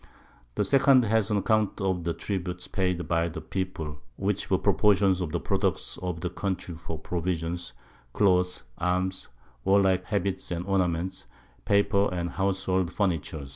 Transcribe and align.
The 0.55 0.63
second 0.63 1.05
has 1.05 1.29
an 1.29 1.37
Account 1.37 1.79
of 1.79 2.05
the 2.05 2.13
Tributes 2.15 2.67
paid 2.67 3.07
by 3.07 3.29
the 3.29 3.39
People, 3.39 3.99
which 4.15 4.49
were 4.49 4.57
Proportions 4.57 5.21
of 5.21 5.31
the 5.31 5.39
Product 5.39 5.79
of 6.01 6.21
the 6.21 6.29
Country 6.31 6.73
for 6.73 6.97
Provisions, 6.97 7.73
Clothes, 8.11 8.63
Arms, 8.79 9.27
warlike 9.63 10.05
Habits 10.05 10.49
and 10.49 10.65
Ornaments, 10.65 11.25
Paper 11.65 12.11
and 12.11 12.31
Houshold 12.31 12.91
Furniture. 12.91 13.45